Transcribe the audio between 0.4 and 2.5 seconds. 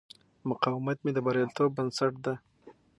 مقاومت مې د بریالیتوب بنسټ دی.